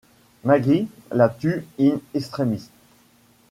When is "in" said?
1.77-2.01